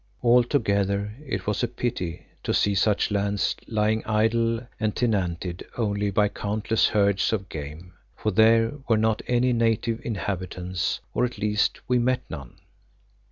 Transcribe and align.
Altogether 0.23 1.13
it 1.23 1.45
was 1.45 1.61
a 1.61 1.67
pity 1.67 2.25
to 2.41 2.55
see 2.55 2.73
such 2.73 3.11
lands 3.11 3.55
lying 3.67 4.03
idle 4.07 4.59
and 4.79 4.95
tenanted 4.95 5.63
only 5.77 6.09
by 6.09 6.27
countless 6.27 6.87
herds 6.87 7.31
of 7.31 7.49
game, 7.49 7.93
for 8.17 8.31
there 8.31 8.73
were 8.87 8.97
not 8.97 9.21
any 9.27 9.53
native 9.53 10.03
inhabitants, 10.03 11.01
or 11.13 11.23
at 11.23 11.37
least 11.37 11.81
we 11.87 11.99
met 11.99 12.23
none. 12.31 12.55